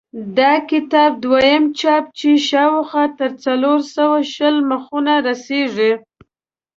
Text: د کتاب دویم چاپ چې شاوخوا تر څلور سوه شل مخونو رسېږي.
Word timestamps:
د 0.37 0.39
کتاب 0.69 1.11
دویم 1.23 1.63
چاپ 1.79 2.03
چې 2.19 2.29
شاوخوا 2.49 3.03
تر 3.19 3.31
څلور 3.45 3.79
سوه 3.95 4.17
شل 4.33 4.55
مخونو 4.69 5.15
رسېږي. 5.27 5.91